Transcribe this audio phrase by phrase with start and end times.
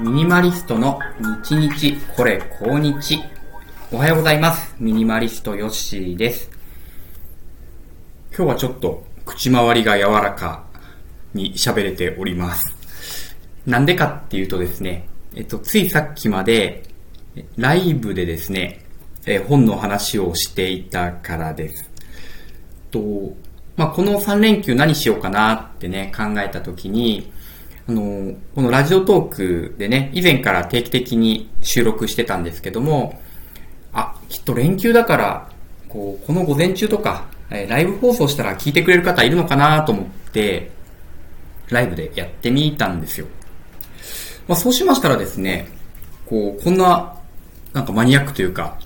[0.00, 0.98] ミニマリストの
[1.44, 3.22] 日日これ高日。
[3.92, 4.74] おはようございます。
[4.78, 6.50] ミニマリストヨッシーです。
[8.34, 10.64] 今日はちょっと口周りが柔らか
[11.34, 12.74] に喋れております。
[13.66, 16.82] なんでかっていうとですね、えっと、ついさっきまで
[17.58, 18.86] ライブでですね、
[19.26, 21.90] え本の話をしていたからです。
[22.90, 23.34] と、
[23.76, 27.30] まあ、この3連休何しようかなってね、考えたときに、
[27.90, 33.20] あの、このラジオトークでね、以前から定期的に収録してたんですけども、
[33.92, 35.50] あ、きっと連休だから、
[35.88, 40.70] こう、この午前中とか、えライブ放送したら聞いてくれる方いるのかなと思って、
[41.68, 43.26] ライブでやってみたんですよ。
[44.46, 45.66] まあ、そうしましたらですね、
[46.26, 47.16] こう、こんな、
[47.72, 48.78] なんかマニアックというか、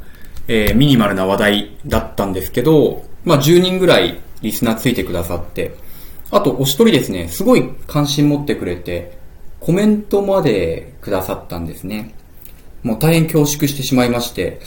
[0.49, 5.84] えーミニマルな話題だったんですけど、まあ、10人ぐらいリスナーついてくださって、
[6.35, 9.17] あと、お一人ですね、すごい関心持ってくれて、
[9.61, 12.13] コメントまでくださったんですね。
[12.83, 14.59] もう大変恐縮してしまいまして、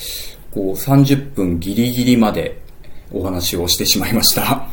[0.52, 2.62] こう、30分ギリギリまで
[3.12, 4.66] お話をしてしまいました。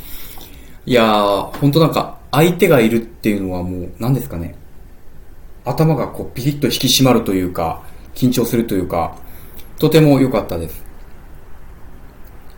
[0.86, 4.55] いやー、本当なんか、相手がいるっていうのはもう、何ですかね。
[5.64, 7.83] 頭がこう、ピリッと引き締まるというか、
[8.14, 9.17] 緊張するというか、
[9.81, 10.84] とても良かったです。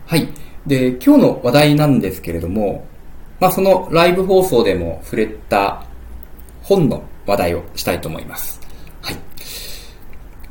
[0.05, 0.29] はい。
[0.67, 2.85] で、今日の話題なんですけれども、
[3.39, 5.85] まあ、そのライブ放送でも触れた
[6.63, 8.59] 本の話題をしたいと思います。
[9.01, 9.17] はい。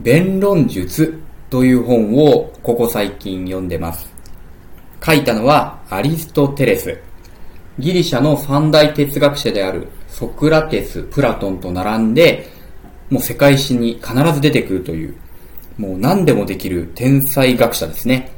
[0.00, 1.20] 弁論術
[1.50, 4.12] という本をここ最近読んでます。
[5.04, 6.98] 書いたのはアリストテレス。
[7.78, 12.48] ギリシャの三大哲学者であるソクラテス、プラトンと並んで、
[13.10, 15.14] もう世界史に必ず出てくるという、
[15.76, 18.32] もう何でもできる天才学者ですね。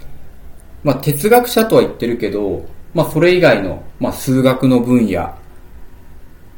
[0.82, 5.34] まあ哲学者とは言ってるけど、まあそれ以外の、まあ数学の分野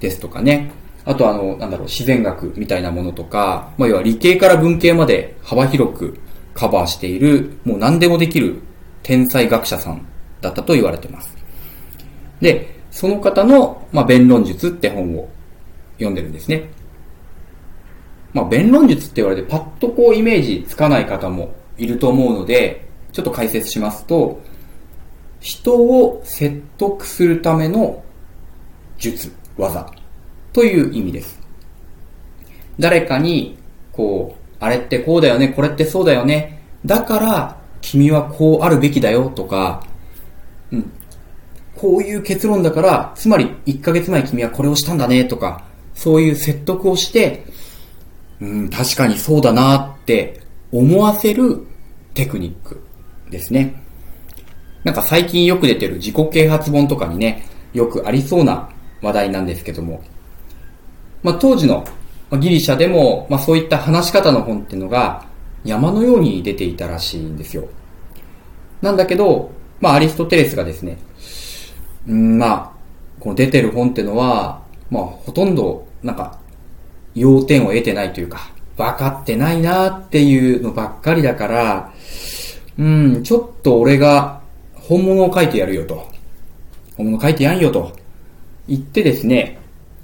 [0.00, 0.70] ですとかね。
[1.05, 6.19] あとあの、なんだろう、自然学みたいなものとか、まあ要は理系から文系まで幅広く
[6.55, 8.61] カバーしている、もう何でもできる
[9.03, 10.06] 天才学者さん
[10.41, 11.37] だったと言われてます。
[12.41, 15.28] で、その方の、まあ、弁論術って本を
[15.94, 16.71] 読んでるんですね。
[18.33, 24.41] まあ、弁論術って言われてパッとこうイメージつかない方もいると思うので、ちょっと解説しますと、
[25.41, 28.03] 人を説得するための
[28.99, 29.91] 術、技
[30.53, 31.41] という意味です。
[32.78, 33.59] 誰かに、
[33.93, 39.83] こう、あれってこうだよね、これってそうだよね、だから君はこうあるべきだよとか、
[40.71, 40.91] うん、
[41.77, 45.65] こういう結論だから、つまり1ヶ月前君はこれをしたんだねとか、
[45.95, 47.45] そういう説得をして、
[48.41, 50.41] うん、確かにそうだなって
[50.72, 51.67] 思わせる
[52.15, 52.83] テクニック
[53.31, 53.83] ですね。
[54.84, 58.68] なんか最近よく出てる自己啓発本とかにね、よくありそうな
[59.02, 60.02] 話題なんですけども、
[61.22, 61.84] まあ当時の
[62.38, 65.26] ギリシャでも、まあそういった話し方の本っていうのが
[65.64, 67.68] 山のように出ていたらしいんですよ。
[68.80, 70.98] なんだけど、まあアリストテレスがですね、
[72.08, 72.72] うん、まあ、
[73.18, 76.38] この出てる本っていうのは、まあほとんどなんか
[77.14, 81.92] 要点を得てないというか、分かってないなっていうのばっかりだから、
[82.78, 84.40] うん、ちょっと俺が
[84.91, 86.05] 本物を書いてやるよと。
[86.97, 87.97] 本物書いてやんよと
[88.67, 89.56] 言ってですね、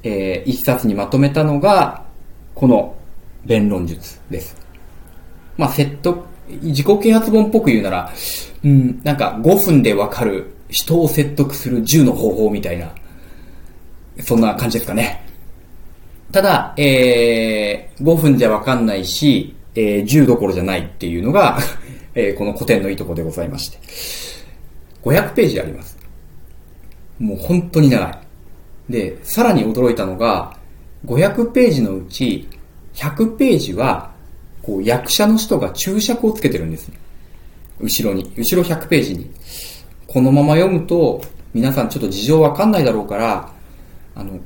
[0.05, 2.05] えー一冊にまとめたのが、
[2.55, 2.95] この
[3.45, 4.57] 弁論術です。
[5.57, 6.25] まあ、説得、
[6.63, 8.13] 自己啓発本っぽく言うなら、
[8.63, 12.95] うん、なんか5分でわかる人を説得する10の方法みたいな、
[14.21, 15.21] そんな感じですかね。
[16.31, 21.59] ただ、えー、5分じゃわかんないし、えー、10どころじゃないっていうのが、
[22.15, 24.36] えーこの古典のいいとこでございまして。
[25.06, 25.97] 500ページあります。
[27.21, 28.19] もう本当に長い。
[28.91, 30.56] で、さらに驚いたのが、
[31.06, 32.49] 500ページのうち、
[32.94, 34.11] 100ページは、
[34.62, 36.91] こう、役者の人が注釈をつけてるんです。
[37.78, 38.33] 後ろに。
[38.37, 39.31] 後ろ100ページに。
[40.09, 41.23] このまま読むと、
[41.55, 43.53] 皆さんちょっと事情わかんないだろうから、
[44.17, 44.41] あの、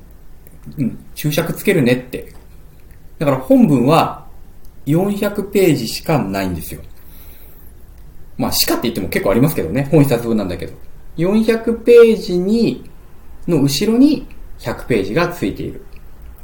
[0.76, 2.34] うん、注釈つけるねって。
[3.18, 4.26] だから本文は
[4.86, 6.82] 400ページしかないんですよ。
[8.40, 9.86] まあ、しかって言っても結構ありますけどね。
[9.92, 10.72] 本一冊分なんだけど。
[11.18, 12.88] 400ページに、
[13.46, 14.26] の後ろに
[14.60, 15.84] 100ページがついている。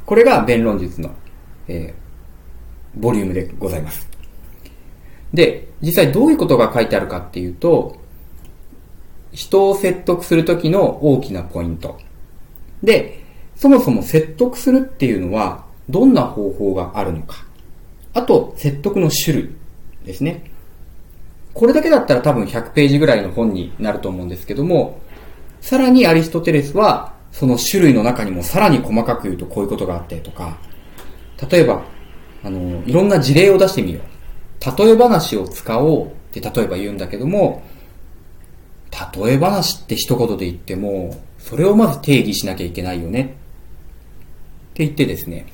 [0.05, 1.09] これが弁論術の、
[1.67, 4.07] えー、ボリュームでございます。
[5.33, 7.97] で、実際どういうことが書いてあるかっていうと、
[9.31, 11.97] 人を説得するときの大きなポイント。
[12.83, 13.23] で、
[13.55, 17.43] そもそも説得するっていうのは、どんな方法があるのか。
[18.13, 19.49] あと、説得の種類
[20.05, 20.51] ですね。
[21.57, 24.99] これだけだったら多分100ページぐらいの本になると思うんですけども、
[25.59, 30.55] さらにアリストテレスは、その種類の中にもさらに細かく言うとこういうことがあってとか、
[31.49, 31.81] 例えば、
[32.43, 34.77] あの、いろんな事例を出してみよう。
[34.77, 37.63] 例え話を使おうって例えば言うんだけども、
[39.15, 43.21] 例え話って一言で言っても、それをまず定義しなきゃいけないよね。
[43.21, 45.47] って言ってですね、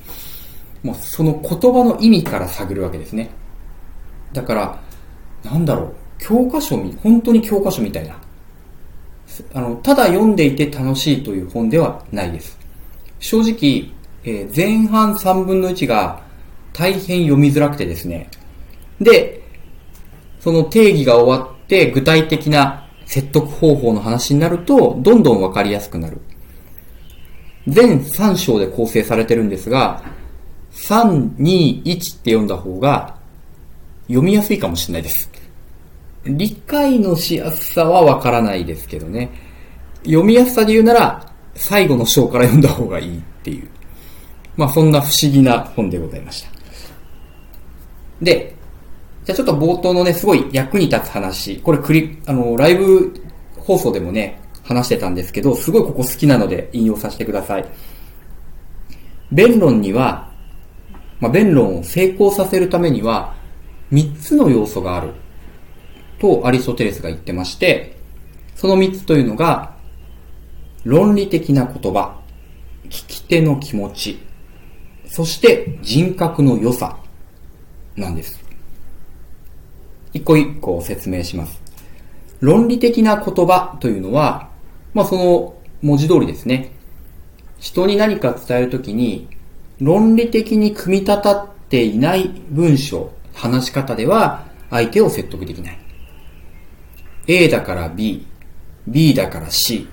[0.82, 3.30] もうその言葉の意味から探るわけですね。
[4.34, 4.84] だから、
[5.44, 8.16] なんだろう、教科書み、本当に教科書みたいな。
[9.52, 12.58] あの、ただ読んでいて楽しいという本ではないです。
[13.18, 13.92] 正直、
[14.24, 16.22] えー、前半3分の1が
[16.72, 18.28] 大変読みづらくてですね。
[19.00, 19.42] で、
[20.40, 26.20] その定義が終わって具体的な説得方法の話になると、どんどんわかりやすくなる。
[27.66, 30.02] 全3章で構成されてるんですが、
[30.72, 33.16] 3、2、1って読んだ方が
[34.06, 35.30] 読みやすいかもしれないです。
[36.26, 39.30] 理解のしやすさはわからないですけどね。
[40.04, 43.68] 読みやすさで言うなら、最後の章から読んだ方がいいっていう。
[44.56, 46.48] まあそんな不思議な本でございました。
[48.22, 48.54] で、
[49.24, 51.58] じゃあちょっと冒頭のね、すごい役に立つ話。
[51.58, 53.14] これクリ、あの、ライブ
[53.56, 57.64] 放送でもね、話してたんですけど、すごいここ好きなので引用させてください。
[59.32, 60.30] 弁論には、
[61.20, 63.34] まあ、弁論を成功させるためには、
[63.92, 65.10] 3つの要素がある。
[66.18, 67.96] とアリストテレスが言ってまして、
[68.54, 69.74] その3つというのが、
[70.84, 72.20] 論理的な言葉、
[72.84, 74.20] 聞き手の気持ち、
[75.06, 76.98] そして人格の良さ
[77.96, 78.44] なんです。
[80.12, 81.60] 一個一個説明します。
[82.40, 84.50] 論理的な言葉というのは、
[84.92, 86.72] まあその文字通りですね。
[87.58, 89.28] 人に何か伝えるときに、
[89.80, 95.83] 論理的に組み立たっていない文章、話し方では相手を説得できない。
[97.26, 98.26] A だから B、
[98.86, 99.88] B だから C。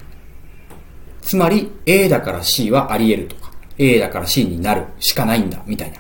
[1.22, 5.98] つまり A だから C はあり得るとか、A だから C になるしかないんだ、みたいな。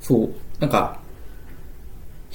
[0.00, 0.98] そう、なんか、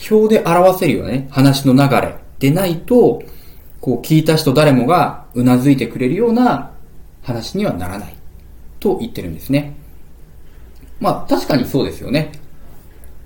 [0.09, 3.21] 表で表せるよね、話の流れでないと、
[3.81, 6.71] こう聞いた人誰もがうなずいてくれるような
[7.21, 8.15] 話にはならない。
[8.79, 9.75] と言ってるんですね。
[10.99, 12.31] まあ確かにそうですよね。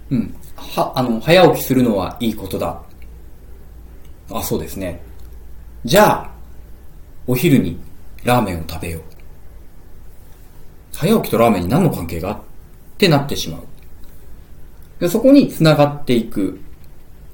[0.09, 0.35] うん。
[0.55, 2.81] は、あの、早起きするのはいいことだ。
[4.31, 5.01] あ、そうですね。
[5.85, 6.31] じゃあ、
[7.27, 7.77] お昼に
[8.23, 9.01] ラーメンを食べよう。
[10.93, 12.31] 早起きとラーメンに何の関係が？
[12.31, 12.39] っ
[12.97, 13.61] てなってしまう。
[14.99, 16.61] でそこに繋がっていく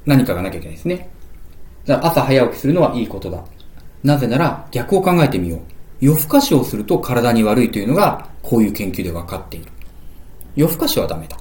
[0.05, 1.09] 何かがなきゃいけないですね。
[1.85, 3.43] だから朝早起きするのはいいことだ。
[4.03, 5.61] なぜなら逆を考えてみよう。
[5.99, 9.71] 夜更かしをすると体に悪いというのがこういう研究で分かっている。
[10.55, 11.37] 夜更かしはダメだ。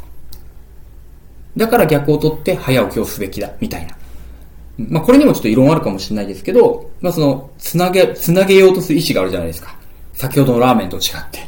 [1.56, 3.97] だから逆を取って早起きをすべきだ、みたいな。
[4.78, 9.76] まあ、これにもちょっと異論あるかもしれないですけど、まあ、その、つなげ、つなげようとする意思があるじゃないですか。
[10.14, 11.02] 先ほどのラーメンと違っ
[11.32, 11.40] て。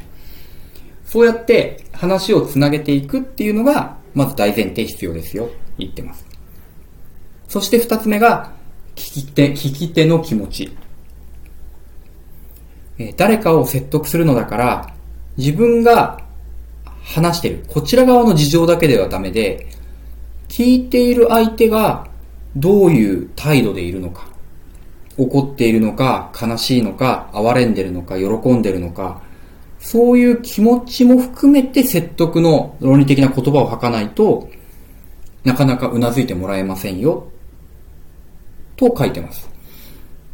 [1.06, 5.48] そうやって話をつなげていくっていうのが、まず大前提必要ですよ、
[5.78, 6.26] 言ってます。
[7.48, 8.52] そして二つ目が、
[8.96, 10.76] 聞き手、聞き手の気持ち。
[12.98, 14.94] え誰かを説得するのだから、
[15.36, 16.20] 自分が
[17.02, 19.68] 話してる、こちら側の事情だけではダメで、
[20.48, 22.09] 聞いている相手が
[22.56, 24.28] どういう態度でいるのか、
[25.16, 29.22] 怒っているのか、悲しいのか、哀れんでるのか、喜んでるのか、
[29.78, 34.50] そういう気持ちも含めて説得の論理的な言葉を吐かないと
[35.44, 37.28] なかなか頷いてもらえませんよ。
[38.76, 39.48] と書いてます。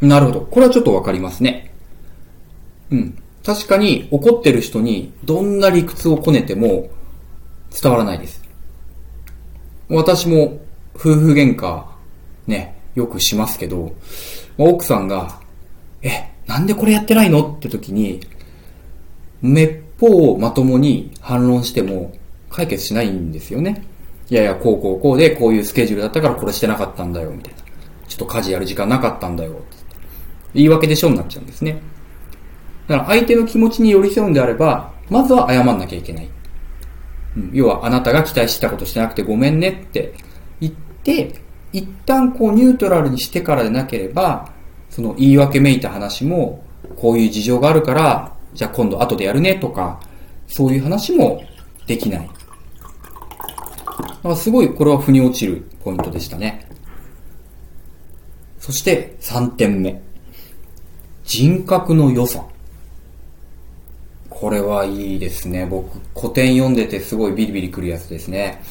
[0.01, 0.41] なるほど。
[0.41, 1.73] これはちょっとわかりますね。
[2.91, 3.19] うん。
[3.45, 6.89] 確かに怒ってる人にどんな理屈をこねても
[7.71, 8.43] 伝わらないです。
[9.89, 10.59] 私も
[10.95, 11.85] 夫婦喧嘩
[12.47, 13.95] ね、よくしますけど、
[14.59, 15.41] 奥さんが、
[16.03, 17.55] え、なんでこれやってないの？
[17.57, 18.21] って時に、
[19.43, 22.13] めっぽうまともに反論しても
[22.51, 23.85] 解決しないんですよね。
[24.31, 27.61] いやいや、こうこうこうでこういうスケジュールだったからこれしてなかったんだよ、みたいな。
[28.09, 29.61] ちょっと家事やる時間なかったんだよ、って
[30.55, 31.81] 言い訳でしょになっちゃうんですね。
[32.87, 36.29] だから相手の気持ちに寄り添うんであれば、まずは謝んなきゃいけない。
[37.37, 40.15] うん、要は、あなたが期待してたことしてなくてごめんねって
[40.61, 40.73] 言っ
[41.03, 41.35] て、
[41.73, 44.51] 一旦こうニュートラルにしてからでなければ、
[44.91, 46.65] その言い訳めいた話も、
[46.97, 50.01] こういう事情があるから、じゃあ今度後でやるねとか、
[50.47, 51.43] そういう話も
[51.87, 52.29] できない。
[52.29, 56.67] だからすごいこれは腑に落ちるポイントでしたね。
[58.59, 60.01] そして3点目。
[61.25, 62.45] 人格の良さ。
[64.31, 65.67] これはいいですね。
[65.67, 68.63] 僕、古典読んでてすごいビリビリくるやつですね。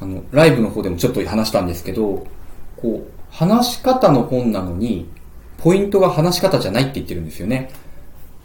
[0.00, 2.26] あの、ライブの方でもちょっと話したんですけど、
[2.76, 5.08] こう、話し方の本なのに、
[5.58, 7.70] ポイントが話し方じゃないって言ってるんですよね。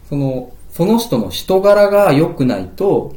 [0.08, 3.16] その、その人の人柄が良くないと、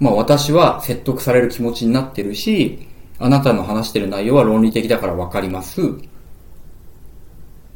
[0.00, 5.80] まあ私は説得される気持ちになってるし、あなたの話してる内容は論理的だからわかります。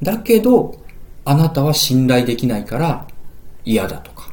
[0.02, 0.75] だけど、
[1.25, 3.07] あなたは信頼できないから
[3.64, 4.30] 嫌だとか、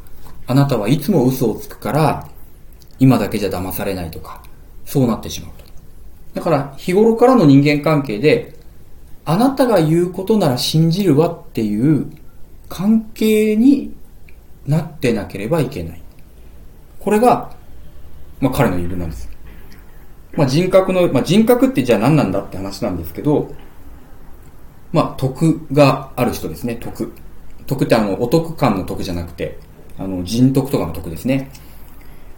[0.48, 2.28] あなたはいつも嘘をつくから
[3.00, 4.42] 今だけじゃ騙されないとか、
[4.86, 5.66] そうなってしまうと。
[6.36, 8.56] だから日頃からの人間関係で、
[9.26, 12.12] あなたが言うことなら信じるわっていう
[12.70, 13.96] 関係に
[14.68, 16.02] なってなければいけない。
[17.00, 17.52] これが、
[18.40, 19.30] まあ彼の言うなんです。
[20.34, 23.52] まあ人格の、まあ人格ってじゃあ何なんだって話なんですけど、
[24.96, 27.12] まあ、徳がある人ですね、徳。
[27.68, 29.58] 徳ってあの、お得感の徳じゃなくて、
[29.98, 31.52] あの、人徳とかの徳ですね。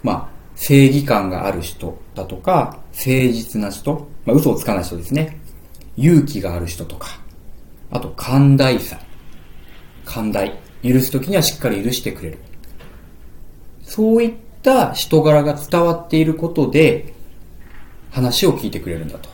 [0.02, 5.40] まあ、正義感がある人だとか、誠実な人、まあ、嘘をつかない人ですね。
[5.96, 7.20] 勇気がある人とか、
[7.92, 9.00] あと、寛大さ。
[10.04, 10.52] 寛大。
[10.84, 12.40] 許すときにはしっかり許してくれる。
[13.84, 14.34] そういっ
[14.64, 17.14] た人柄が伝わっていることで、
[18.12, 19.30] 話を聞いてくれるんだと。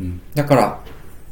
[0.00, 0.80] うん、だから、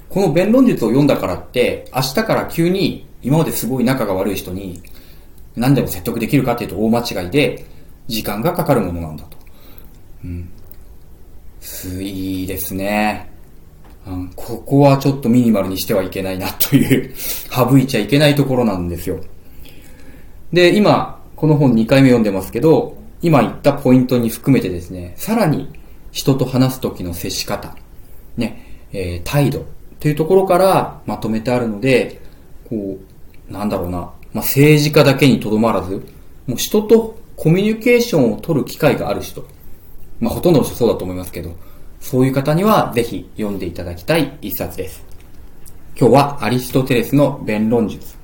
[0.09, 4.83] この弁論術を読んだからって、明日から急に今まですごい仲が悪い人に
[5.57, 7.67] 何でも説得できるかっていうと大間違いで、
[8.07, 9.37] 時間がかかるものなんだと。
[10.25, 10.51] うん。
[12.01, 13.31] いいですね。
[14.07, 19.21] うん、ここはちょっとミニマルにしてはいけないなという 省いちゃいけないところなんですよ。
[20.53, 25.69] で、今、この本2回目読んでますけど、今言ったポイントに含めてですね、さらに
[26.11, 27.77] 人と話す時の接し方、
[28.37, 29.65] ね、えー、態度、
[30.03, 32.21] というところからまとめてあるので、
[32.69, 32.99] こ
[33.49, 36.05] う、なんだろうな、まあ、政治家だけにとどまらず、
[36.49, 39.45] もう人とコミュニケーションを取る機会がある人、
[40.21, 41.57] まあ、ほとんどの人そうだと思いますけど、
[41.99, 45.05] そういう方にはぜひ読んでいただきたい一冊です。
[45.99, 48.17] 今日はアリストテレスの弁論術、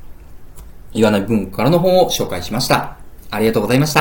[0.93, 2.97] 岩波文庫からの本を紹介しました。
[3.29, 3.97] ありがとうございました。